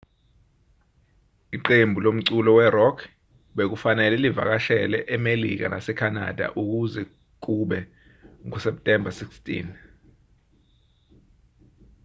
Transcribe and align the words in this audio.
iqembu 1.55 1.97
lomculo 2.05 2.51
we-rock 2.57 2.97
bekufanele 3.55 4.15
livakashele 4.23 4.97
emelika 5.15 5.65
nasekhanada 5.73 6.45
kuze 6.55 7.01
kube 7.43 7.79
nguseptemba 8.45 9.11
16 9.19 9.69